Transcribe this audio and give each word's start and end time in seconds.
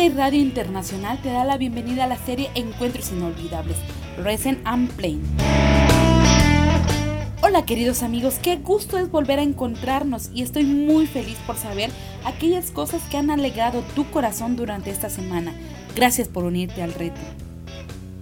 Sunday 0.00 0.16
Radio 0.16 0.40
Internacional 0.40 1.20
te 1.20 1.28
da 1.28 1.44
la 1.44 1.58
bienvenida 1.58 2.04
a 2.04 2.06
la 2.06 2.16
serie 2.16 2.50
Encuentros 2.54 3.12
Inolvidables, 3.12 3.76
Recent 4.16 4.58
and 4.64 4.90
Plain. 4.92 5.20
Hola 7.42 7.66
queridos 7.66 8.02
amigos, 8.02 8.38
qué 8.42 8.56
gusto 8.56 8.96
es 8.96 9.10
volver 9.10 9.40
a 9.40 9.42
encontrarnos 9.42 10.30
y 10.32 10.40
estoy 10.40 10.64
muy 10.64 11.06
feliz 11.06 11.36
por 11.46 11.56
saber 11.56 11.90
aquellas 12.24 12.70
cosas 12.70 13.02
que 13.10 13.18
han 13.18 13.30
alegrado 13.30 13.82
tu 13.94 14.10
corazón 14.10 14.56
durante 14.56 14.88
esta 14.88 15.10
semana. 15.10 15.52
Gracias 15.94 16.28
por 16.28 16.44
unirte 16.44 16.82
al 16.82 16.94
reto. 16.94 17.20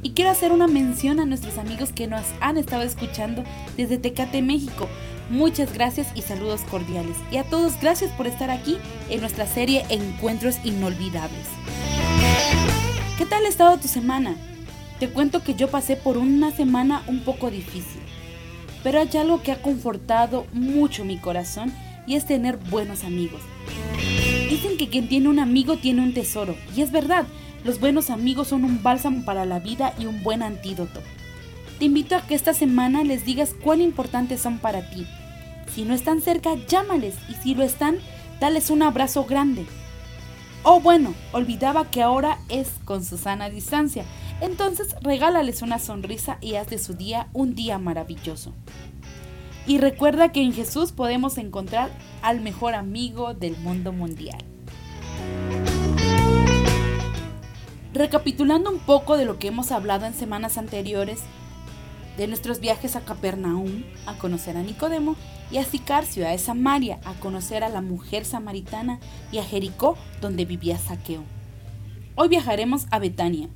Y 0.02 0.10
quiero 0.10 0.30
hacer 0.30 0.52
una 0.52 0.68
mención 0.68 1.18
a 1.18 1.24
nuestros 1.24 1.58
amigos 1.58 1.92
que 1.92 2.06
nos 2.06 2.22
han 2.40 2.56
estado 2.56 2.82
escuchando 2.82 3.42
desde 3.76 3.98
Tecate, 3.98 4.42
México. 4.42 4.88
Muchas 5.28 5.72
gracias 5.74 6.06
y 6.14 6.22
saludos 6.22 6.60
cordiales. 6.70 7.16
Y 7.32 7.36
a 7.36 7.44
todos 7.44 7.80
gracias 7.80 8.12
por 8.12 8.26
estar 8.28 8.50
aquí 8.50 8.78
en 9.10 9.20
nuestra 9.20 9.46
serie 9.46 9.84
Encuentros 9.88 10.56
Inolvidables. 10.64 11.46
¿Qué 13.18 13.26
tal 13.26 13.45
ha 13.45 13.48
estado 13.48 13.76
tu 13.78 13.88
semana? 13.88 14.37
Te 15.00 15.09
cuento 15.09 15.42
que 15.42 15.54
yo 15.54 15.68
pasé 15.68 15.96
por 15.96 16.16
una 16.16 16.52
semana 16.52 17.02
un 17.09 17.20
poco 17.20 17.51
difícil. 17.51 18.01
Pero 18.84 19.01
hay 19.01 19.10
algo 19.18 19.42
que 19.42 19.51
ha 19.51 19.60
confortado 19.60 20.46
mucho 20.52 21.04
mi 21.04 21.18
corazón 21.18 21.73
y 22.06 22.15
es 22.15 22.24
tener 22.24 22.56
buenos 22.56 23.02
amigos. 23.02 23.40
Dicen 24.48 24.78
que 24.78 24.88
quien 24.88 25.09
tiene 25.09 25.28
un 25.28 25.40
amigo 25.40 25.76
tiene 25.76 26.02
un 26.02 26.15
tesoro. 26.15 26.56
Y 26.74 26.82
es 26.82 26.92
verdad, 26.92 27.26
los 27.64 27.80
buenos 27.80 28.10
amigos 28.10 28.48
son 28.48 28.64
un 28.64 28.82
bálsamo 28.82 29.24
para 29.24 29.44
la 29.44 29.58
vida 29.58 29.94
y 29.98 30.06
un 30.06 30.22
buen 30.22 30.42
antídoto. 30.42 31.00
Te 31.78 31.84
invito 31.84 32.16
a 32.16 32.22
que 32.22 32.34
esta 32.34 32.54
semana 32.54 33.04
les 33.04 33.24
digas 33.24 33.54
cuán 33.62 33.80
importantes 33.80 34.40
son 34.40 34.58
para 34.58 34.90
ti. 34.90 35.06
Si 35.74 35.84
no 35.84 35.94
están 35.94 36.20
cerca, 36.20 36.54
llámales 36.66 37.14
y 37.28 37.34
si 37.34 37.54
lo 37.54 37.62
están, 37.62 37.98
dales 38.40 38.70
un 38.70 38.82
abrazo 38.82 39.24
grande. 39.24 39.66
Oh 40.65 40.80
bueno, 40.80 41.15
olvidaba 41.32 41.90
que 41.90 42.02
ahora 42.02 42.38
es 42.48 42.68
con 42.84 43.04
Susana 43.04 43.48
distancia, 43.48 44.04
entonces 44.40 44.95
regálales 45.02 45.62
una 45.62 45.78
sonrisa 45.78 46.38
y 46.40 46.54
haz 46.54 46.68
de 46.68 46.78
su 46.78 46.95
día 46.95 47.28
un 47.32 47.54
día 47.54 47.78
maravilloso. 47.78 48.52
Y 49.66 49.78
recuerda 49.78 50.32
que 50.32 50.43
en 50.43 50.52
Jesús 50.52 50.93
podemos 50.93 51.38
encontrar 51.38 51.90
al 52.22 52.40
mejor 52.40 52.74
amigo 52.74 53.34
del 53.34 53.56
mundo 53.59 53.93
mundial. 53.93 54.45
Recapitulando 57.94 58.70
un 58.70 58.80
poco 58.80 59.16
de 59.16 59.24
lo 59.24 59.38
que 59.38 59.48
hemos 59.48 59.72
hablado 59.72 60.04
en 60.04 60.14
semanas 60.14 60.58
anteriores, 60.58 61.20
de 62.18 62.26
nuestros 62.26 62.60
viajes 62.60 62.96
a 62.96 63.00
Capernaum 63.00 63.84
a 64.04 64.14
conocer 64.19 64.56
a 64.56 64.62
Nicodemo 64.62 65.16
y 65.50 65.58
a 65.58 65.64
Sicar, 65.64 66.04
ciudad 66.04 66.32
de 66.32 66.38
Samaria, 66.38 66.98
a 67.04 67.14
conocer 67.14 67.64
a 67.64 67.69
la 67.69 67.81
mujer 67.81 68.25
samaritana 68.25 68.98
y 69.32 69.38
a 69.38 69.44
Jericó, 69.44 69.97
donde 70.20 70.44
vivía 70.44 70.76
Saqueo. 70.78 71.22
Hoy 72.16 72.28
viajaremos 72.28 72.88
a 72.91 72.98
Betania, 72.98 73.48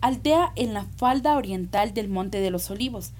aldea 0.00 0.52
en 0.54 0.72
la 0.72 0.84
falda 0.84 1.36
oriental 1.36 1.92
del 1.92 2.08
Monte 2.08 2.40
de 2.40 2.50
los 2.50 2.70
Olivos, 2.70 3.10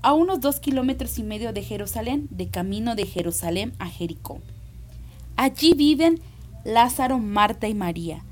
a 0.00 0.14
unos 0.14 0.40
dos 0.40 0.60
kilómetros 0.60 1.18
y 1.18 1.24
medio 1.24 1.52
de 1.52 1.62
Jerusalén, 1.62 2.28
de 2.30 2.48
camino 2.48 2.94
de 2.94 3.04
Jerusalén 3.04 3.74
a 3.78 3.88
Jericó. 3.88 4.40
Allí 5.36 5.74
viven 5.74 6.20
Lázaro, 6.64 7.18
Marta 7.18 7.68
y 7.68 7.74
María, 7.74 8.24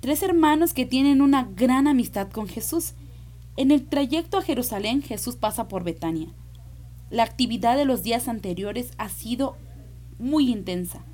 tres 0.00 0.22
hermanos 0.22 0.72
que 0.72 0.86
tienen 0.86 1.20
una 1.20 1.44
gran 1.44 1.86
amistad 1.86 2.30
con 2.30 2.48
Jesús. 2.48 2.94
En 3.56 3.70
el 3.70 3.86
trayecto 3.86 4.38
a 4.38 4.42
Jerusalén 4.42 5.02
Jesús 5.02 5.36
pasa 5.36 5.68
por 5.68 5.84
Betania. 5.84 6.28
La 7.10 7.22
actividad 7.22 7.76
de 7.76 7.84
los 7.84 8.02
días 8.02 8.28
anteriores 8.28 8.92
ha 8.96 9.08
sido 9.08 9.56
muy 10.18 10.50
intensa. 10.50 11.04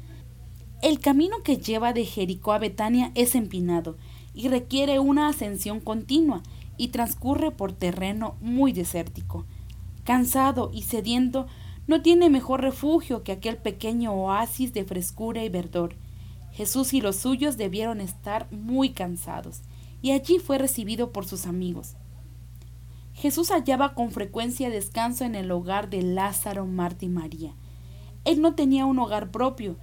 El 0.83 1.01
camino 1.01 1.43
que 1.43 1.57
lleva 1.57 1.93
de 1.93 2.05
Jericó 2.05 2.53
a 2.53 2.59
Betania 2.59 3.11
es 3.15 3.35
empinado 3.35 3.97
y 4.35 4.49
requiere 4.49 4.99
una 4.99 5.29
ascensión 5.29 5.81
continua 5.81 6.43
y 6.77 6.89
transcurre 6.89 7.51
por 7.51 7.73
terreno 7.73 8.37
muy 8.41 8.73
desértico. 8.73 9.47
Cansado 10.05 10.71
y 10.73 10.83
sediento, 10.83 11.47
no 11.87 12.03
tiene 12.03 12.29
mejor 12.31 12.61
refugio 12.61 13.23
que 13.23 13.33
aquel 13.33 13.57
pequeño 13.57 14.13
oasis 14.13 14.75
de 14.75 14.85
frescura 14.85 15.43
y 15.43 15.49
verdor. 15.49 15.95
Jesús 16.57 16.95
y 16.95 17.03
los 17.03 17.17
suyos 17.17 17.59
debieron 17.59 18.01
estar 18.01 18.51
muy 18.51 18.93
cansados, 18.93 19.61
y 20.01 20.13
allí 20.13 20.39
fue 20.39 20.57
recibido 20.57 21.13
por 21.13 21.27
sus 21.27 21.45
amigos. 21.45 21.97
Jesús 23.13 23.51
hallaba 23.51 23.93
con 23.93 24.11
frecuencia 24.11 24.71
descanso 24.71 25.25
en 25.25 25.35
el 25.35 25.51
hogar 25.51 25.91
de 25.91 26.01
Lázaro, 26.01 26.65
Marta 26.65 27.05
y 27.05 27.11
María. 27.11 27.53
Él 28.25 28.41
no 28.41 28.55
tenía 28.55 28.87
un 28.87 28.99
hogar 28.99 29.31
propio, 29.31 29.77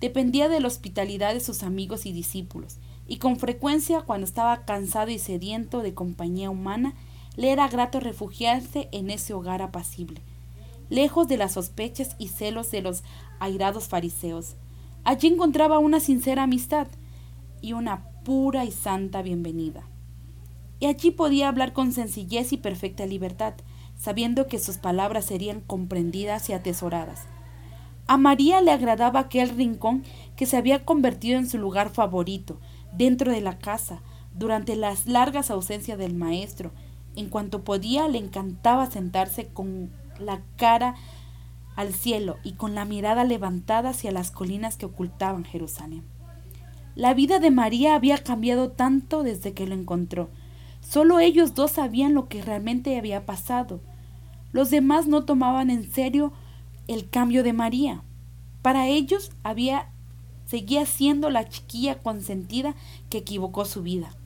dependía 0.00 0.50
de 0.50 0.60
la 0.60 0.68
hospitalidad 0.68 1.32
de 1.32 1.40
sus 1.40 1.62
amigos 1.62 2.04
y 2.04 2.12
discípulos, 2.12 2.76
y 3.06 3.16
con 3.16 3.38
frecuencia 3.38 4.02
cuando 4.02 4.26
estaba 4.26 4.66
cansado 4.66 5.10
y 5.10 5.18
sediento 5.18 5.80
de 5.80 5.94
compañía 5.94 6.50
humana, 6.50 6.94
le 7.36 7.52
era 7.52 7.68
grato 7.68 8.00
refugiarse 8.00 8.90
en 8.92 9.08
ese 9.08 9.32
hogar 9.32 9.62
apacible, 9.62 10.20
lejos 10.90 11.26
de 11.26 11.38
las 11.38 11.52
sospechas 11.52 12.16
y 12.18 12.28
celos 12.28 12.70
de 12.70 12.82
los 12.82 13.02
airados 13.40 13.88
fariseos. 13.88 14.56
Allí 15.08 15.28
encontraba 15.28 15.78
una 15.78 16.00
sincera 16.00 16.42
amistad 16.42 16.86
y 17.62 17.72
una 17.72 18.04
pura 18.24 18.66
y 18.66 18.70
santa 18.70 19.22
bienvenida 19.22 19.86
y 20.80 20.84
allí 20.84 21.12
podía 21.12 21.48
hablar 21.48 21.72
con 21.72 21.92
sencillez 21.92 22.52
y 22.52 22.58
perfecta 22.58 23.06
libertad, 23.06 23.54
sabiendo 23.96 24.48
que 24.48 24.58
sus 24.58 24.76
palabras 24.76 25.24
serían 25.24 25.62
comprendidas 25.62 26.50
y 26.50 26.52
atesoradas. 26.52 27.22
A 28.06 28.18
María 28.18 28.60
le 28.60 28.70
agradaba 28.70 29.20
aquel 29.20 29.48
rincón 29.48 30.04
que 30.36 30.44
se 30.44 30.58
había 30.58 30.84
convertido 30.84 31.38
en 31.38 31.48
su 31.48 31.56
lugar 31.56 31.88
favorito, 31.88 32.60
dentro 32.92 33.32
de 33.32 33.40
la 33.40 33.56
casa, 33.56 34.02
durante 34.34 34.76
las 34.76 35.06
largas 35.06 35.50
ausencias 35.50 35.96
del 35.96 36.12
maestro. 36.12 36.70
En 37.16 37.30
cuanto 37.30 37.64
podía, 37.64 38.08
le 38.08 38.18
encantaba 38.18 38.90
sentarse 38.90 39.46
con 39.46 39.90
la 40.20 40.42
cara 40.56 40.96
al 41.78 41.94
cielo 41.94 42.38
y 42.42 42.54
con 42.54 42.74
la 42.74 42.84
mirada 42.84 43.22
levantada 43.22 43.90
hacia 43.90 44.10
las 44.10 44.32
colinas 44.32 44.76
que 44.76 44.86
ocultaban 44.86 45.44
Jerusalén. 45.44 46.02
La 46.96 47.14
vida 47.14 47.38
de 47.38 47.52
María 47.52 47.94
había 47.94 48.18
cambiado 48.18 48.72
tanto 48.72 49.22
desde 49.22 49.54
que 49.54 49.64
lo 49.64 49.76
encontró. 49.76 50.28
Solo 50.80 51.20
ellos 51.20 51.54
dos 51.54 51.70
sabían 51.70 52.14
lo 52.14 52.28
que 52.28 52.42
realmente 52.42 52.98
había 52.98 53.24
pasado. 53.26 53.80
Los 54.50 54.70
demás 54.70 55.06
no 55.06 55.24
tomaban 55.24 55.70
en 55.70 55.88
serio 55.88 56.32
el 56.88 57.08
cambio 57.08 57.44
de 57.44 57.52
María. 57.52 58.02
Para 58.60 58.88
ellos 58.88 59.30
había 59.44 59.86
seguía 60.46 60.84
siendo 60.84 61.30
la 61.30 61.48
chiquilla 61.48 62.02
consentida 62.02 62.74
que 63.08 63.18
equivocó 63.18 63.64
su 63.64 63.84
vida. 63.84 64.16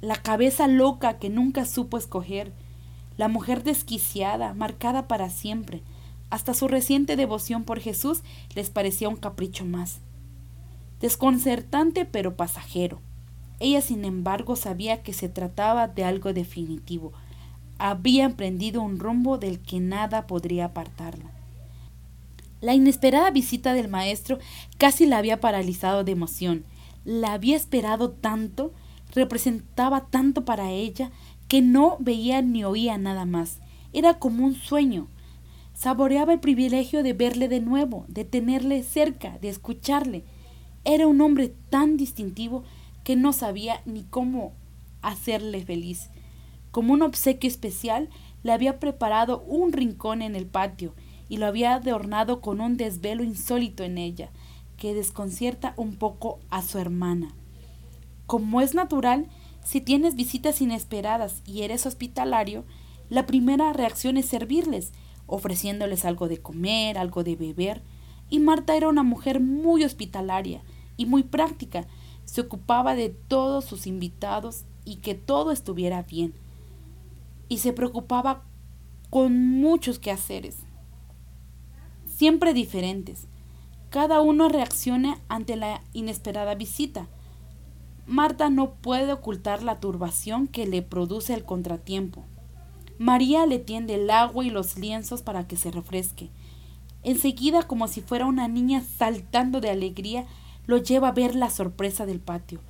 La 0.00 0.16
cabeza 0.16 0.66
loca 0.66 1.20
que 1.20 1.30
nunca 1.30 1.66
supo 1.66 1.98
escoger, 1.98 2.52
la 3.16 3.28
mujer 3.28 3.62
desquiciada, 3.62 4.54
marcada 4.54 5.06
para 5.06 5.30
siempre. 5.30 5.84
Hasta 6.30 6.54
su 6.54 6.68
reciente 6.68 7.16
devoción 7.16 7.64
por 7.64 7.80
Jesús 7.80 8.22
les 8.54 8.70
parecía 8.70 9.08
un 9.08 9.16
capricho 9.16 9.64
más. 9.64 10.00
Desconcertante 11.00 12.04
pero 12.04 12.36
pasajero. 12.36 13.00
Ella, 13.60 13.80
sin 13.80 14.04
embargo, 14.04 14.56
sabía 14.56 15.02
que 15.02 15.12
se 15.12 15.28
trataba 15.28 15.88
de 15.88 16.04
algo 16.04 16.32
definitivo. 16.32 17.12
Había 17.78 18.24
emprendido 18.24 18.82
un 18.82 18.98
rumbo 18.98 19.38
del 19.38 19.60
que 19.60 19.80
nada 19.80 20.26
podría 20.26 20.66
apartarla. 20.66 21.30
La 22.60 22.74
inesperada 22.74 23.30
visita 23.30 23.74
del 23.74 23.88
maestro 23.88 24.38
casi 24.78 25.06
la 25.06 25.18
había 25.18 25.40
paralizado 25.40 26.02
de 26.02 26.12
emoción. 26.12 26.64
La 27.04 27.34
había 27.34 27.56
esperado 27.56 28.10
tanto, 28.10 28.72
representaba 29.14 30.06
tanto 30.06 30.46
para 30.46 30.70
ella, 30.70 31.10
que 31.48 31.60
no 31.60 31.96
veía 32.00 32.40
ni 32.40 32.64
oía 32.64 32.96
nada 32.96 33.26
más. 33.26 33.58
Era 33.92 34.18
como 34.18 34.46
un 34.46 34.54
sueño. 34.54 35.08
Saboreaba 35.74 36.32
el 36.32 36.40
privilegio 36.40 37.02
de 37.02 37.12
verle 37.12 37.48
de 37.48 37.60
nuevo, 37.60 38.06
de 38.08 38.24
tenerle 38.24 38.82
cerca, 38.82 39.38
de 39.40 39.48
escucharle. 39.48 40.24
Era 40.84 41.06
un 41.06 41.20
hombre 41.20 41.52
tan 41.68 41.96
distintivo 41.96 42.62
que 43.02 43.16
no 43.16 43.32
sabía 43.32 43.82
ni 43.84 44.04
cómo 44.04 44.52
hacerle 45.02 45.64
feliz. 45.64 46.10
Como 46.70 46.92
un 46.92 47.02
obsequio 47.02 47.48
especial, 47.48 48.08
le 48.42 48.52
había 48.52 48.78
preparado 48.78 49.42
un 49.46 49.72
rincón 49.72 50.22
en 50.22 50.36
el 50.36 50.46
patio 50.46 50.94
y 51.28 51.38
lo 51.38 51.46
había 51.46 51.74
adornado 51.74 52.40
con 52.40 52.60
un 52.60 52.76
desvelo 52.76 53.24
insólito 53.24 53.82
en 53.82 53.98
ella, 53.98 54.30
que 54.76 54.94
desconcierta 54.94 55.74
un 55.76 55.96
poco 55.96 56.38
a 56.50 56.62
su 56.62 56.78
hermana. 56.78 57.34
Como 58.26 58.60
es 58.60 58.74
natural, 58.74 59.26
si 59.64 59.80
tienes 59.80 60.14
visitas 60.14 60.60
inesperadas 60.60 61.42
y 61.46 61.62
eres 61.62 61.86
hospitalario, 61.86 62.64
la 63.08 63.26
primera 63.26 63.72
reacción 63.72 64.16
es 64.16 64.26
servirles, 64.26 64.92
ofreciéndoles 65.34 66.04
algo 66.04 66.28
de 66.28 66.38
comer, 66.38 66.98
algo 66.98 67.24
de 67.24 67.36
beber, 67.36 67.82
y 68.30 68.38
Marta 68.38 68.76
era 68.76 68.88
una 68.88 69.02
mujer 69.02 69.40
muy 69.40 69.84
hospitalaria 69.84 70.62
y 70.96 71.06
muy 71.06 71.22
práctica, 71.22 71.86
se 72.24 72.40
ocupaba 72.40 72.94
de 72.94 73.10
todos 73.10 73.64
sus 73.64 73.86
invitados 73.86 74.64
y 74.84 74.96
que 74.96 75.14
todo 75.14 75.50
estuviera 75.50 76.02
bien. 76.02 76.34
Y 77.48 77.58
se 77.58 77.72
preocupaba 77.72 78.42
con 79.10 79.38
muchos 79.60 79.98
quehaceres, 79.98 80.56
siempre 82.06 82.54
diferentes. 82.54 83.26
Cada 83.90 84.20
uno 84.20 84.48
reacciona 84.48 85.20
ante 85.28 85.56
la 85.56 85.82
inesperada 85.92 86.54
visita. 86.54 87.06
Marta 88.06 88.50
no 88.50 88.74
puede 88.74 89.12
ocultar 89.12 89.62
la 89.62 89.78
turbación 89.78 90.48
que 90.48 90.66
le 90.66 90.82
produce 90.82 91.34
el 91.34 91.44
contratiempo. 91.44 92.24
María 92.98 93.46
le 93.46 93.58
tiende 93.58 93.94
el 93.94 94.10
agua 94.10 94.44
y 94.44 94.50
los 94.50 94.78
lienzos 94.78 95.22
para 95.22 95.46
que 95.46 95.56
se 95.56 95.70
refresque. 95.70 96.30
Enseguida, 97.02 97.64
como 97.64 97.88
si 97.88 98.00
fuera 98.00 98.26
una 98.26 98.48
niña 98.48 98.82
saltando 98.98 99.60
de 99.60 99.70
alegría, 99.70 100.26
lo 100.66 100.78
lleva 100.78 101.08
a 101.08 101.12
ver 101.12 101.34
la 101.34 101.50
sorpresa 101.50 102.06
del 102.06 102.20
patio. 102.20 102.60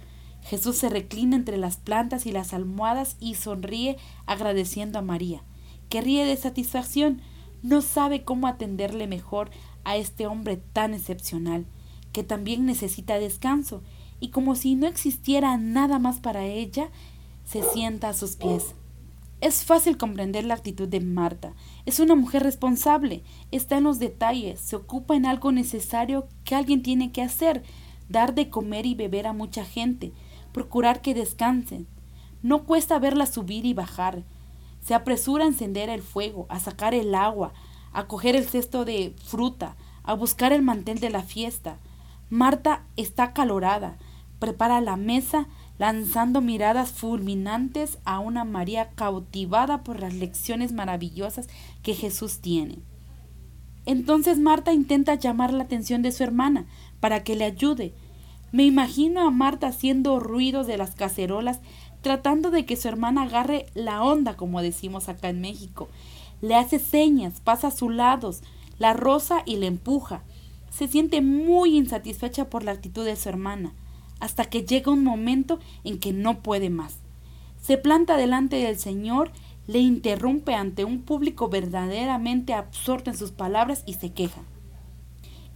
Jesús 0.42 0.76
se 0.76 0.88
reclina 0.88 1.36
entre 1.36 1.56
las 1.56 1.76
plantas 1.76 2.26
y 2.26 2.32
las 2.32 2.52
almohadas 2.52 3.16
y 3.20 3.34
sonríe 3.34 3.96
agradeciendo 4.26 4.98
a 4.98 5.02
María, 5.02 5.42
que 5.88 6.00
ríe 6.00 6.24
de 6.24 6.36
satisfacción. 6.36 7.22
No 7.62 7.80
sabe 7.80 8.24
cómo 8.24 8.46
atenderle 8.46 9.06
mejor 9.06 9.50
a 9.84 9.96
este 9.96 10.26
hombre 10.26 10.56
tan 10.56 10.94
excepcional, 10.94 11.66
que 12.12 12.24
también 12.24 12.66
necesita 12.66 13.18
descanso, 13.18 13.82
y 14.20 14.28
como 14.28 14.54
si 14.54 14.74
no 14.74 14.86
existiera 14.86 15.56
nada 15.56 15.98
más 15.98 16.20
para 16.20 16.44
ella, 16.44 16.88
se 17.44 17.62
sienta 17.62 18.08
a 18.08 18.14
sus 18.14 18.36
pies. 18.36 18.74
Es 19.40 19.64
fácil 19.64 19.98
comprender 19.98 20.44
la 20.44 20.54
actitud 20.54 20.88
de 20.88 21.00
Marta. 21.00 21.54
Es 21.84 22.00
una 22.00 22.14
mujer 22.14 22.42
responsable, 22.42 23.22
está 23.50 23.76
en 23.76 23.84
los 23.84 23.98
detalles, 23.98 24.60
se 24.60 24.76
ocupa 24.76 25.16
en 25.16 25.26
algo 25.26 25.52
necesario 25.52 26.28
que 26.44 26.54
alguien 26.54 26.82
tiene 26.82 27.12
que 27.12 27.22
hacer, 27.22 27.62
dar 28.08 28.34
de 28.34 28.48
comer 28.48 28.86
y 28.86 28.94
beber 28.94 29.26
a 29.26 29.32
mucha 29.32 29.64
gente, 29.64 30.12
procurar 30.52 31.02
que 31.02 31.14
descansen. 31.14 31.86
No 32.42 32.64
cuesta 32.64 32.98
verla 32.98 33.26
subir 33.26 33.66
y 33.66 33.74
bajar. 33.74 34.24
Se 34.80 34.94
apresura 34.94 35.44
a 35.44 35.48
encender 35.48 35.88
el 35.88 36.02
fuego, 36.02 36.46
a 36.48 36.58
sacar 36.58 36.94
el 36.94 37.14
agua, 37.14 37.52
a 37.92 38.06
coger 38.06 38.36
el 38.36 38.46
cesto 38.46 38.84
de 38.84 39.14
fruta, 39.24 39.76
a 40.02 40.14
buscar 40.14 40.52
el 40.52 40.62
mantel 40.62 41.00
de 41.00 41.10
la 41.10 41.22
fiesta. 41.22 41.78
Marta 42.30 42.84
está 42.96 43.32
calorada, 43.32 43.98
prepara 44.38 44.80
la 44.80 44.96
mesa, 44.96 45.48
lanzando 45.78 46.40
miradas 46.40 46.90
fulminantes 46.92 47.98
a 48.04 48.18
una 48.18 48.44
María 48.44 48.90
cautivada 48.94 49.82
por 49.82 50.00
las 50.00 50.14
lecciones 50.14 50.72
maravillosas 50.72 51.48
que 51.82 51.94
Jesús 51.94 52.38
tiene. 52.40 52.78
Entonces 53.86 54.38
Marta 54.38 54.72
intenta 54.72 55.14
llamar 55.14 55.52
la 55.52 55.64
atención 55.64 56.02
de 56.02 56.12
su 56.12 56.22
hermana 56.22 56.66
para 57.00 57.22
que 57.22 57.36
le 57.36 57.44
ayude, 57.44 57.92
me 58.54 58.64
imagino 58.64 59.26
a 59.26 59.32
Marta 59.32 59.66
haciendo 59.66 60.20
ruidos 60.20 60.68
de 60.68 60.76
las 60.76 60.94
cacerolas, 60.94 61.58
tratando 62.02 62.52
de 62.52 62.64
que 62.64 62.76
su 62.76 62.86
hermana 62.86 63.22
agarre 63.22 63.66
la 63.74 64.04
onda, 64.04 64.36
como 64.36 64.62
decimos 64.62 65.08
acá 65.08 65.28
en 65.28 65.40
México. 65.40 65.88
Le 66.40 66.54
hace 66.54 66.78
señas, 66.78 67.40
pasa 67.40 67.66
a 67.66 67.70
su 67.72 67.90
lado, 67.90 68.32
la 68.78 68.92
roza 68.92 69.42
y 69.44 69.56
le 69.56 69.66
empuja. 69.66 70.22
Se 70.70 70.86
siente 70.86 71.20
muy 71.20 71.76
insatisfecha 71.76 72.48
por 72.48 72.62
la 72.62 72.70
actitud 72.70 73.04
de 73.04 73.16
su 73.16 73.28
hermana, 73.28 73.72
hasta 74.24 74.46
que 74.46 74.64
llega 74.64 74.92
un 74.92 75.04
momento 75.04 75.58
en 75.84 75.98
que 75.98 76.12
no 76.12 76.40
puede 76.40 76.70
más. 76.70 76.98
Se 77.60 77.76
planta 77.78 78.16
delante 78.16 78.56
del 78.56 78.78
Señor, 78.78 79.30
le 79.66 79.78
interrumpe 79.78 80.54
ante 80.54 80.84
un 80.84 81.02
público 81.02 81.48
verdaderamente 81.48 82.54
absorto 82.54 83.10
en 83.10 83.16
sus 83.16 83.30
palabras 83.30 83.82
y 83.86 83.94
se 83.94 84.12
queja 84.12 84.42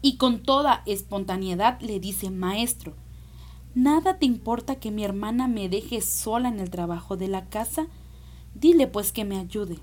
y 0.03 0.17
con 0.17 0.43
toda 0.43 0.83
espontaneidad 0.87 1.81
le 1.81 2.01
dice, 2.01 2.31
Maestro, 2.31 2.95
¿nada 3.75 4.19
te 4.19 4.27
importa 4.27 4.77
que 4.77 4.91
mi 4.91 5.05
hermana 5.05 5.49
me 5.49 5.69
deje 5.69 6.01
sola 6.01 6.49
en 6.49 6.61
el 6.61 6.71
trabajo 6.71 7.17
de 7.17 7.29
la 7.29 7.47
casa? 7.47 7.87
Dile 8.55 8.87
pues 8.87 9.13
que 9.13 9.25
me 9.25 9.39
ayude. 9.39 9.79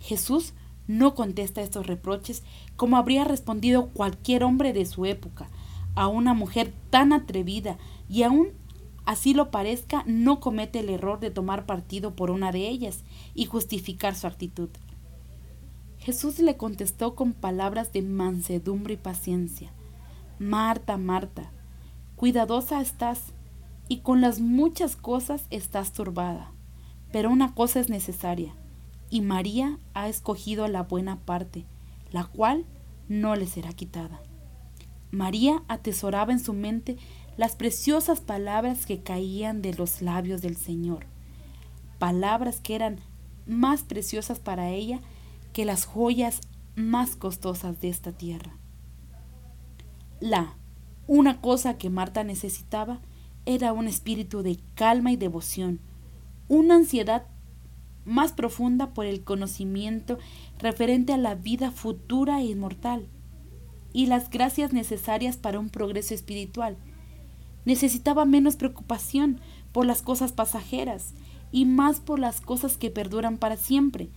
Jesús 0.00 0.54
no 0.86 1.14
contesta 1.14 1.60
estos 1.60 1.86
reproches 1.86 2.42
como 2.76 2.96
habría 2.96 3.24
respondido 3.24 3.88
cualquier 3.88 4.42
hombre 4.42 4.72
de 4.72 4.86
su 4.86 5.04
época 5.04 5.48
a 5.98 6.06
una 6.06 6.32
mujer 6.32 6.72
tan 6.90 7.12
atrevida 7.12 7.76
y 8.08 8.22
aún 8.22 8.50
así 9.04 9.34
lo 9.34 9.50
parezca, 9.50 10.04
no 10.06 10.38
comete 10.38 10.78
el 10.78 10.90
error 10.90 11.18
de 11.18 11.32
tomar 11.32 11.66
partido 11.66 12.14
por 12.14 12.30
una 12.30 12.52
de 12.52 12.68
ellas 12.68 13.02
y 13.34 13.46
justificar 13.46 14.14
su 14.14 14.28
actitud. 14.28 14.68
Jesús 15.98 16.38
le 16.38 16.56
contestó 16.56 17.16
con 17.16 17.32
palabras 17.32 17.92
de 17.92 18.02
mansedumbre 18.02 18.94
y 18.94 18.96
paciencia. 18.96 19.72
Marta, 20.38 20.96
Marta, 20.98 21.50
cuidadosa 22.14 22.80
estás 22.80 23.32
y 23.88 23.98
con 23.98 24.20
las 24.20 24.38
muchas 24.38 24.94
cosas 24.94 25.46
estás 25.50 25.92
turbada, 25.92 26.52
pero 27.10 27.28
una 27.28 27.56
cosa 27.56 27.80
es 27.80 27.88
necesaria, 27.88 28.54
y 29.10 29.20
María 29.20 29.80
ha 29.94 30.08
escogido 30.08 30.68
la 30.68 30.84
buena 30.84 31.16
parte, 31.16 31.64
la 32.12 32.24
cual 32.24 32.66
no 33.08 33.34
le 33.34 33.48
será 33.48 33.72
quitada. 33.72 34.20
María 35.10 35.62
atesoraba 35.68 36.32
en 36.32 36.40
su 36.40 36.52
mente 36.52 36.96
las 37.36 37.56
preciosas 37.56 38.20
palabras 38.20 38.84
que 38.84 39.02
caían 39.02 39.62
de 39.62 39.72
los 39.74 40.02
labios 40.02 40.42
del 40.42 40.56
Señor, 40.56 41.06
palabras 41.98 42.60
que 42.60 42.74
eran 42.74 42.98
más 43.46 43.82
preciosas 43.82 44.38
para 44.38 44.70
ella 44.70 45.00
que 45.52 45.64
las 45.64 45.86
joyas 45.86 46.40
más 46.74 47.16
costosas 47.16 47.80
de 47.80 47.88
esta 47.88 48.12
tierra. 48.12 48.52
La, 50.20 50.56
una 51.06 51.40
cosa 51.40 51.78
que 51.78 51.90
Marta 51.90 52.22
necesitaba 52.22 53.00
era 53.46 53.72
un 53.72 53.88
espíritu 53.88 54.42
de 54.42 54.58
calma 54.74 55.10
y 55.10 55.16
devoción, 55.16 55.80
una 56.48 56.74
ansiedad 56.74 57.26
más 58.04 58.32
profunda 58.32 58.92
por 58.94 59.06
el 59.06 59.22
conocimiento 59.24 60.18
referente 60.58 61.12
a 61.12 61.18
la 61.18 61.34
vida 61.34 61.70
futura 61.70 62.40
e 62.40 62.46
inmortal 62.46 63.08
y 63.92 64.06
las 64.06 64.30
gracias 64.30 64.72
necesarias 64.72 65.36
para 65.36 65.58
un 65.58 65.68
progreso 65.70 66.14
espiritual. 66.14 66.76
Necesitaba 67.64 68.24
menos 68.24 68.56
preocupación 68.56 69.40
por 69.72 69.86
las 69.86 70.02
cosas 70.02 70.32
pasajeras 70.32 71.14
y 71.52 71.64
más 71.64 72.00
por 72.00 72.18
las 72.18 72.40
cosas 72.40 72.76
que 72.76 72.90
perduran 72.90 73.38
para 73.38 73.56
siempre, 73.56 74.10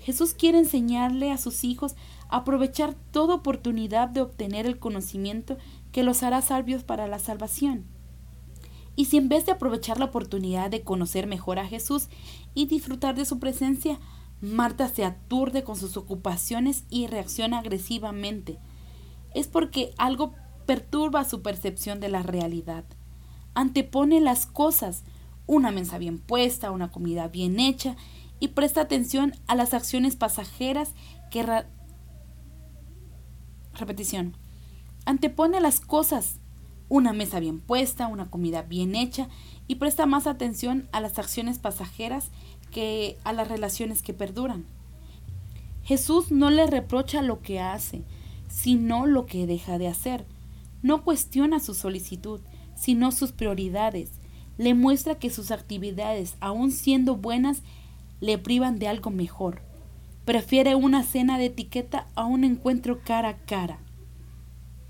Jesús 0.00 0.32
quiere 0.32 0.58
enseñarle 0.58 1.30
a 1.30 1.36
sus 1.36 1.62
hijos 1.62 1.94
a 2.28 2.38
aprovechar 2.38 2.94
toda 3.12 3.34
oportunidad 3.34 4.08
de 4.08 4.22
obtener 4.22 4.66
el 4.66 4.78
conocimiento 4.78 5.58
que 5.92 6.02
los 6.02 6.22
hará 6.22 6.40
sabios 6.40 6.84
para 6.84 7.06
la 7.06 7.18
salvación. 7.18 7.84
Y 8.96 9.06
si 9.06 9.18
en 9.18 9.28
vez 9.28 9.46
de 9.46 9.52
aprovechar 9.52 9.98
la 9.98 10.06
oportunidad 10.06 10.70
de 10.70 10.82
conocer 10.82 11.26
mejor 11.26 11.58
a 11.58 11.66
Jesús 11.66 12.08
y 12.54 12.66
disfrutar 12.66 13.14
de 13.14 13.24
su 13.24 13.38
presencia, 13.38 13.98
Marta 14.40 14.88
se 14.88 15.04
aturde 15.04 15.64
con 15.64 15.76
sus 15.76 15.98
ocupaciones 15.98 16.84
y 16.88 17.06
reacciona 17.06 17.58
agresivamente, 17.58 18.58
es 19.34 19.46
porque 19.46 19.92
algo 19.98 20.34
perturba 20.66 21.24
su 21.24 21.42
percepción 21.42 22.00
de 22.00 22.08
la 22.08 22.22
realidad. 22.22 22.84
Antepone 23.54 24.20
las 24.20 24.46
cosas, 24.46 25.02
una 25.46 25.70
mesa 25.72 25.98
bien 25.98 26.18
puesta, 26.18 26.70
una 26.70 26.90
comida 26.90 27.28
bien 27.28 27.58
hecha, 27.58 27.96
y 28.38 28.48
presta 28.48 28.80
atención 28.80 29.34
a 29.46 29.54
las 29.54 29.74
acciones 29.74 30.16
pasajeras 30.16 30.90
que... 31.30 31.64
Repetición. 33.74 34.36
Antepone 35.04 35.60
las 35.60 35.80
cosas, 35.80 36.36
una 36.88 37.12
mesa 37.12 37.40
bien 37.40 37.60
puesta, 37.60 38.06
una 38.06 38.30
comida 38.30 38.62
bien 38.62 38.94
hecha, 38.94 39.28
y 39.66 39.76
presta 39.76 40.06
más 40.06 40.26
atención 40.26 40.88
a 40.92 41.00
las 41.00 41.18
acciones 41.18 41.58
pasajeras 41.58 42.30
que 42.70 43.18
a 43.24 43.32
las 43.32 43.48
relaciones 43.48 44.02
que 44.02 44.14
perduran. 44.14 44.64
Jesús 45.82 46.30
no 46.30 46.50
le 46.50 46.66
reprocha 46.66 47.22
lo 47.22 47.40
que 47.40 47.60
hace, 47.60 48.02
sino 48.50 49.06
lo 49.06 49.24
que 49.24 49.46
deja 49.46 49.78
de 49.78 49.88
hacer. 49.88 50.26
No 50.82 51.04
cuestiona 51.04 51.60
su 51.60 51.72
solicitud, 51.72 52.40
sino 52.74 53.12
sus 53.12 53.32
prioridades. 53.32 54.10
Le 54.58 54.74
muestra 54.74 55.14
que 55.14 55.30
sus 55.30 55.50
actividades, 55.50 56.36
aun 56.40 56.70
siendo 56.70 57.16
buenas, 57.16 57.62
le 58.20 58.36
privan 58.36 58.78
de 58.78 58.88
algo 58.88 59.10
mejor. 59.10 59.62
Prefiere 60.24 60.74
una 60.74 61.02
cena 61.02 61.38
de 61.38 61.46
etiqueta 61.46 62.08
a 62.14 62.24
un 62.24 62.44
encuentro 62.44 63.00
cara 63.02 63.30
a 63.30 63.36
cara. 63.36 63.78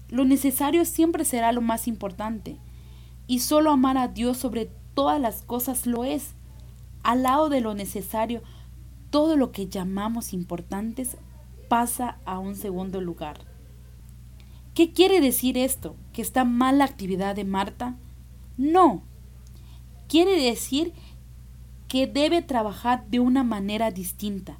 Lo 0.09 0.25
necesario 0.25 0.85
siempre 0.85 1.25
será 1.25 1.53
lo 1.53 1.61
más 1.61 1.87
importante, 1.87 2.57
y 3.29 3.41
solo 3.41 3.71
amar 3.71 3.97
a 3.97 4.09
Dios 4.09 4.39
sobre 4.39 4.71
todas 4.95 5.21
las 5.21 5.43
cosas 5.43 5.87
lo 5.87 6.05
es. 6.05 6.35
Al 7.05 7.23
lado 7.23 7.49
de 7.49 7.61
lo 7.61 7.75
necesario, 7.75 8.43
todo 9.11 9.37
lo 9.37 9.53
que 9.53 9.69
llamamos 9.69 10.33
importantes 10.33 11.17
pasa 11.69 12.19
a 12.25 12.41
un 12.41 12.57
segundo 12.57 13.01
lugar. 13.01 13.50
¿Qué 14.81 14.93
quiere 14.93 15.21
decir 15.21 15.59
esto? 15.59 15.95
¿Que 16.15 16.23
está 16.23 16.47
mal 16.47 16.79
la 16.79 16.87
actividad 16.87 17.37
de 17.37 17.45
Marta? 17.45 17.97
No. 18.57 19.03
Quiere 20.09 20.43
decir 20.43 20.95
que 21.87 22.07
debe 22.07 22.41
trabajar 22.41 23.07
de 23.09 23.21
una 23.21 23.45
manera 23.45 23.91
distinta, 23.91 24.59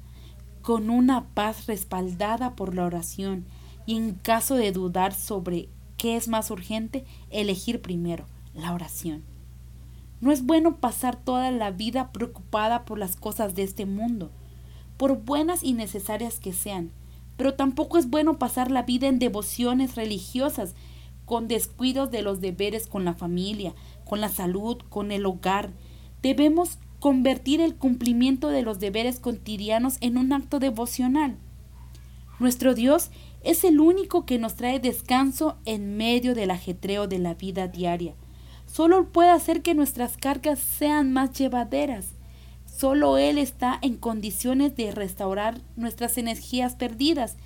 con 0.61 0.91
una 0.91 1.25
paz 1.29 1.65
respaldada 1.65 2.55
por 2.55 2.75
la 2.75 2.85
oración 2.85 3.47
y 3.87 3.95
en 3.95 4.13
caso 4.13 4.53
de 4.53 4.71
dudar 4.71 5.11
sobre 5.15 5.69
qué 5.97 6.15
es 6.17 6.27
más 6.27 6.51
urgente, 6.51 7.03
elegir 7.31 7.81
primero 7.81 8.27
la 8.53 8.75
oración. 8.75 9.23
No 10.19 10.31
es 10.31 10.45
bueno 10.45 10.75
pasar 10.75 11.15
toda 11.15 11.49
la 11.49 11.71
vida 11.71 12.11
preocupada 12.11 12.85
por 12.85 12.99
las 12.99 13.15
cosas 13.15 13.55
de 13.55 13.63
este 13.63 13.87
mundo, 13.87 14.29
por 14.97 15.17
buenas 15.23 15.63
y 15.63 15.73
necesarias 15.73 16.39
que 16.39 16.53
sean, 16.53 16.91
pero 17.41 17.55
tampoco 17.55 17.97
es 17.97 18.07
bueno 18.07 18.37
pasar 18.37 18.69
la 18.69 18.83
vida 18.83 19.07
en 19.07 19.17
devociones 19.17 19.95
religiosas 19.95 20.75
con 21.25 21.47
descuidos 21.47 22.11
de 22.11 22.21
los 22.21 22.39
deberes 22.39 22.85
con 22.85 23.03
la 23.03 23.15
familia, 23.15 23.73
con 24.05 24.21
la 24.21 24.29
salud, 24.29 24.77
con 24.89 25.11
el 25.11 25.25
hogar. 25.25 25.71
Debemos 26.21 26.77
convertir 26.99 27.59
el 27.59 27.73
cumplimiento 27.73 28.49
de 28.49 28.61
los 28.61 28.79
deberes 28.79 29.19
cotidianos 29.19 29.97
en 30.01 30.19
un 30.19 30.33
acto 30.33 30.59
devocional. 30.59 31.35
Nuestro 32.37 32.75
Dios 32.75 33.09
es 33.43 33.63
el 33.63 33.79
único 33.79 34.27
que 34.27 34.37
nos 34.37 34.53
trae 34.53 34.79
descanso 34.79 35.57
en 35.65 35.97
medio 35.97 36.35
del 36.35 36.51
ajetreo 36.51 37.07
de 37.07 37.17
la 37.17 37.33
vida 37.33 37.67
diaria. 37.67 38.13
Solo 38.67 39.09
puede 39.09 39.31
hacer 39.31 39.63
que 39.63 39.73
nuestras 39.73 40.15
cargas 40.15 40.59
sean 40.59 41.11
más 41.11 41.31
llevaderas. 41.31 42.13
Solo 42.81 43.19
Él 43.19 43.37
está 43.37 43.77
en 43.83 43.95
condiciones 43.95 44.75
de 44.75 44.89
restaurar 44.91 45.61
nuestras 45.75 46.17
energías 46.17 46.73
perdidas 46.73 47.37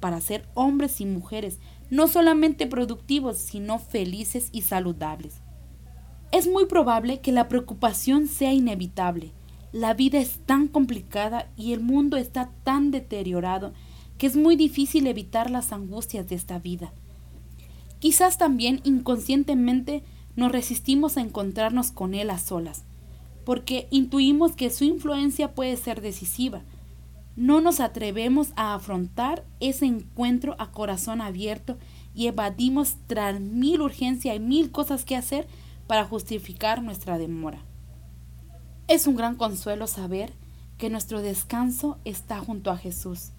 para 0.00 0.20
ser 0.20 0.46
hombres 0.52 1.00
y 1.00 1.06
mujeres 1.06 1.60
no 1.88 2.08
solamente 2.08 2.66
productivos, 2.66 3.38
sino 3.38 3.78
felices 3.78 4.50
y 4.52 4.60
saludables. 4.60 5.36
Es 6.30 6.46
muy 6.46 6.66
probable 6.66 7.20
que 7.20 7.32
la 7.32 7.48
preocupación 7.48 8.28
sea 8.28 8.52
inevitable. 8.52 9.32
La 9.72 9.94
vida 9.94 10.18
es 10.18 10.40
tan 10.44 10.68
complicada 10.68 11.50
y 11.56 11.72
el 11.72 11.80
mundo 11.80 12.18
está 12.18 12.50
tan 12.62 12.90
deteriorado 12.90 13.72
que 14.18 14.26
es 14.26 14.36
muy 14.36 14.56
difícil 14.56 15.06
evitar 15.06 15.50
las 15.50 15.72
angustias 15.72 16.28
de 16.28 16.34
esta 16.34 16.58
vida. 16.58 16.92
Quizás 17.98 18.36
también 18.36 18.82
inconscientemente 18.84 20.04
nos 20.36 20.52
resistimos 20.52 21.16
a 21.16 21.22
encontrarnos 21.22 21.92
con 21.92 22.12
Él 22.12 22.28
a 22.28 22.36
solas, 22.36 22.84
porque 23.44 23.88
intuimos 23.90 24.52
que 24.52 24.70
su 24.70 24.84
influencia 24.84 25.54
puede 25.54 25.76
ser 25.76 26.00
decisiva. 26.00 26.62
No 27.36 27.60
nos 27.60 27.80
atrevemos 27.80 28.52
a 28.56 28.74
afrontar 28.74 29.44
ese 29.60 29.86
encuentro 29.86 30.54
a 30.58 30.70
corazón 30.70 31.20
abierto 31.20 31.78
y 32.14 32.26
evadimos 32.26 32.96
tras 33.06 33.40
mil 33.40 33.80
urgencias 33.80 34.36
y 34.36 34.40
mil 34.40 34.70
cosas 34.70 35.04
que 35.04 35.16
hacer 35.16 35.46
para 35.86 36.04
justificar 36.04 36.82
nuestra 36.82 37.18
demora. 37.18 37.62
Es 38.88 39.06
un 39.06 39.16
gran 39.16 39.36
consuelo 39.36 39.86
saber 39.86 40.32
que 40.76 40.90
nuestro 40.90 41.22
descanso 41.22 41.98
está 42.04 42.40
junto 42.40 42.70
a 42.70 42.76
Jesús 42.76 43.32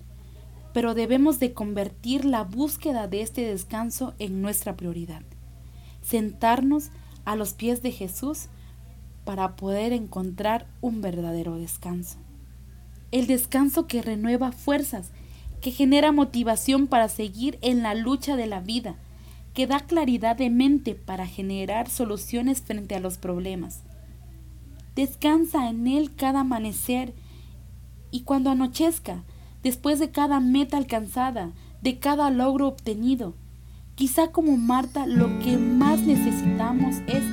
pero 0.73 0.95
debemos 0.95 1.39
de 1.39 1.53
convertir 1.53 2.25
la 2.25 2.43
búsqueda 2.43 3.07
de 3.07 3.21
este 3.21 3.45
descanso 3.45 4.15
en 4.17 4.41
nuestra 4.41 4.75
prioridad. 4.75 5.21
Sentarnos 6.01 6.89
a 7.25 7.35
los 7.35 7.53
pies 7.53 7.81
de 7.83 7.91
Jesús 7.91 8.47
para 9.23 9.55
poder 9.55 9.93
encontrar 9.93 10.67
un 10.81 11.01
verdadero 11.01 11.55
descanso. 11.55 12.17
El 13.11 13.27
descanso 13.27 13.87
que 13.87 14.01
renueva 14.01 14.51
fuerzas, 14.51 15.11
que 15.61 15.71
genera 15.71 16.11
motivación 16.11 16.87
para 16.87 17.07
seguir 17.09 17.57
en 17.61 17.83
la 17.83 17.95
lucha 17.95 18.35
de 18.35 18.47
la 18.47 18.59
vida, 18.59 18.95
que 19.53 19.67
da 19.67 19.79
claridad 19.79 20.35
de 20.35 20.49
mente 20.49 20.95
para 20.95 21.27
generar 21.27 21.89
soluciones 21.89 22.61
frente 22.61 22.95
a 22.95 22.99
los 22.99 23.17
problemas. 23.17 23.81
Descansa 24.95 25.69
en 25.69 25.87
Él 25.87 26.13
cada 26.15 26.41
amanecer 26.41 27.13
y 28.11 28.21
cuando 28.21 28.49
anochezca, 28.49 29.23
después 29.63 29.99
de 29.99 30.11
cada 30.11 30.39
meta 30.39 30.77
alcanzada, 30.77 31.51
de 31.81 31.99
cada 31.99 32.29
logro 32.29 32.67
obtenido. 32.67 33.33
Quizá 33.95 34.27
como 34.31 34.57
Marta 34.57 35.05
lo 35.05 35.39
que 35.39 35.57
más 35.57 36.01
necesitamos 36.01 36.95
es 37.07 37.23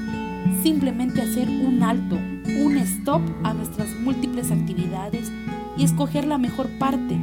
simplemente 0.63 1.23
hacer 1.23 1.49
un 1.49 1.83
alto, 1.83 2.17
un 2.17 2.77
stop 2.79 3.23
a 3.43 3.55
nuestras 3.55 3.89
múltiples 4.01 4.51
actividades 4.51 5.31
y 5.77 5.85
escoger 5.85 6.27
la 6.27 6.39
mejor 6.39 6.69
parte, 6.79 7.17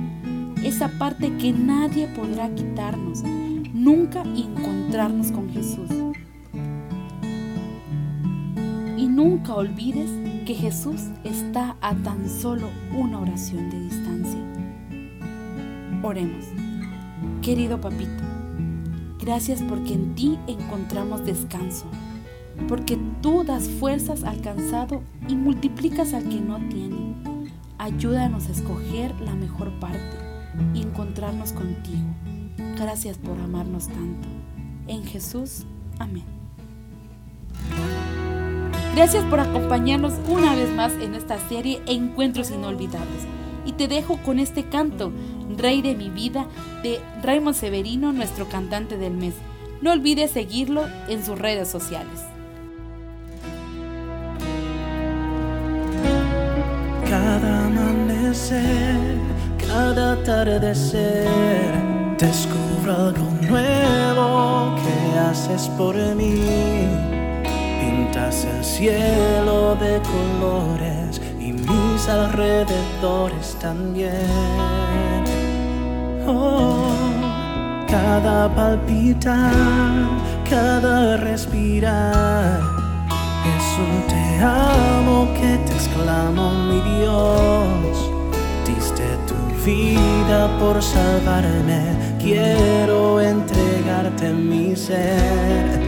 esa 0.64 0.90
parte 0.98 1.32
que 1.38 1.54
nadie 1.54 2.08
podrá 2.08 2.50
quitarnos, 2.56 3.24
nunca 3.74 4.24
encontrarnos 4.24 5.32
con 5.32 5.50
Jesús. 5.50 5.90
Y 8.98 9.06
nunca 9.08 9.54
olvides 9.54 10.10
que 10.46 10.56
Jesús 10.56 11.02
está 11.24 11.76
a 11.82 11.94
tan 11.96 12.30
solo 12.30 12.70
una 12.98 13.20
oración 13.20 13.70
de 13.70 13.80
distancia. 13.82 14.40
Oremos. 16.02 16.46
Querido 17.42 17.80
papito, 17.80 18.24
gracias 19.20 19.62
porque 19.62 19.94
en 19.94 20.16
ti 20.16 20.38
encontramos 20.48 21.26
descanso, 21.26 21.86
porque 22.68 22.98
tú 23.22 23.44
das 23.44 23.68
fuerzas 23.68 24.24
al 24.24 24.42
cansado 24.42 25.02
y 25.28 25.36
multiplicas 25.36 26.14
al 26.14 26.28
que 26.28 26.40
no 26.42 26.58
tiene. 26.68 27.16
Ayúdanos 27.78 28.48
a 28.48 28.52
escoger 28.52 29.14
la 29.22 29.36
mejor 29.36 29.72
parte 29.80 30.18
y 30.74 30.82
encontrarnos 30.82 31.54
contigo. 31.54 32.08
Gracias 32.78 33.18
por 33.18 33.40
amarnos 33.40 33.88
tanto. 33.88 34.28
En 34.88 35.04
Jesús, 35.04 35.66
amén. 36.00 36.24
Gracias 38.96 39.24
por 39.26 39.40
acompañarnos 39.40 40.14
una 40.28 40.56
vez 40.56 40.72
más 40.74 40.94
en 40.94 41.14
esta 41.14 41.38
serie 41.48 41.82
Encuentros 41.86 42.50
Inolvidables. 42.50 43.28
Y 43.66 43.74
te 43.74 43.88
dejo 43.88 44.18
con 44.24 44.40
este 44.40 44.64
canto 44.64 45.12
Rey 45.56 45.82
de 45.82 45.96
mi 45.96 46.10
vida, 46.10 46.48
de 46.84 47.00
Raymond 47.24 47.56
Severino, 47.56 48.12
nuestro 48.12 48.48
cantante 48.48 48.98
del 48.98 49.14
mes. 49.14 49.34
No 49.82 49.92
olvides 49.92 50.32
seguirlo 50.32 50.84
en 51.08 51.24
sus 51.24 51.38
redes 51.38 51.68
sociales. 51.68 52.22
Cada 59.58 60.14
atardecer, 60.14 61.28
descubro 62.18 62.96
algo 62.96 63.28
nuevo 63.42 64.76
que 64.76 65.20
haces 65.20 65.68
por 65.78 65.96
mí. 66.16 66.88
Pintas 67.82 68.46
el 68.46 68.64
cielo 68.64 69.76
de 69.76 70.02
colores 70.02 71.22
y 71.40 71.52
mis 71.52 72.08
alrededores 72.08 73.58
también. 73.60 74.14
Oh, 76.26 76.88
cada 77.90 78.48
palpitar, 78.56 79.52
cada 80.50 81.18
respirar, 81.18 82.62
es 83.58 83.78
un 83.78 84.08
te 84.08 84.44
amo 84.44 85.28
que 85.34 85.58
te 85.66 85.74
exclamo, 85.74 86.54
mi 86.70 86.80
Dios. 86.80 88.17
Diste 88.68 89.08
tu 89.28 89.36
vida 89.66 90.40
por 90.60 90.82
salvarme, 90.82 91.82
quiero 92.20 93.22
entregarte 93.22 94.34
mi 94.34 94.76
ser. 94.76 95.80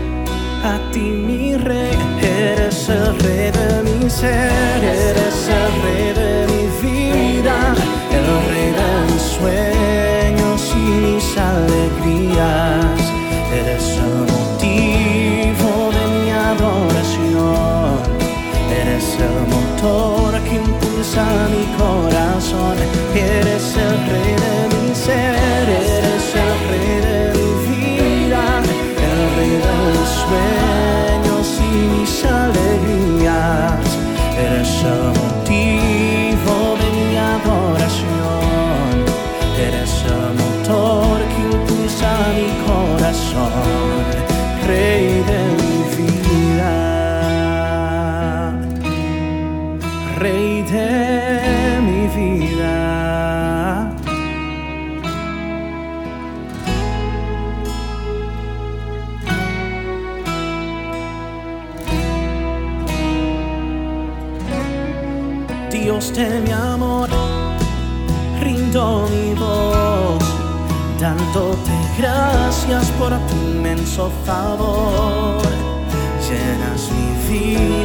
A 0.63 0.79
ti 0.91 0.99
mi 0.99 1.55
rey, 1.57 1.97
eres 2.21 2.89
el 2.89 3.19
rey 3.19 3.51
de 3.51 3.69
mi 3.83 4.09
ser, 4.09 4.83
eres 4.83 5.49
el 5.59 5.71
rey 5.83 6.07
de 6.21 6.33
mi 6.51 6.63
vida, 6.81 7.57
el 8.17 8.27
rey 8.49 8.71
de 8.79 9.13
mis 9.13 9.21
sueños 9.21 10.09
mis 10.75 11.37
alegrías. 11.37 13.01
Eres 13.59 13.97
el 13.97 14.15
motivo 14.33 15.91
de 15.97 16.03
mi 16.15 16.29
adoración. 16.31 17.99
Eres 18.81 19.07
el 19.27 19.37
motor 19.53 20.39
que 20.43 20.55
impulsa 20.55 21.25
mi 21.51 21.63
corazón. 21.77 21.78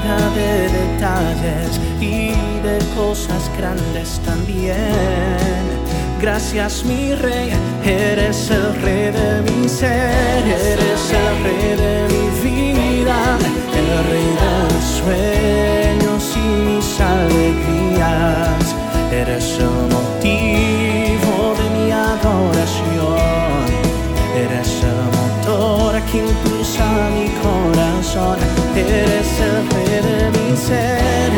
de 0.04 0.68
detalles 0.68 1.80
y 2.00 2.28
de 2.62 2.78
cosas 2.94 3.50
grandes 3.56 4.20
también. 4.24 4.76
Gracias 6.20 6.84
mi 6.84 7.14
rey, 7.14 7.50
eres 7.84 8.50
el 8.50 8.74
rey 8.82 9.10
de 9.10 9.42
mi 9.42 9.68
ser, 9.68 10.44
eres 10.46 11.10
el 11.10 11.44
rey 11.44 11.76
de 11.84 11.96
mi 12.12 12.26
vida, 12.42 13.16
el 13.80 14.04
rey 14.10 14.30
de 14.42 14.54
los 14.74 14.84
sueños 15.00 16.36
y 16.36 16.46
mis 16.68 17.00
alegrías, 17.00 18.74
eres 19.10 19.58
el 19.58 19.88
motivo 19.94 21.54
de 21.58 21.66
mi 21.76 21.90
adoración 21.92 23.43
que 26.14 26.20
impulsa 26.20 27.10
mi 27.10 27.28
corazón. 27.42 28.38
Eres 28.76 29.40
el 29.40 29.56
rey 29.70 30.00
de 30.08 30.30
mi 30.30 30.56
ser, 30.56 31.32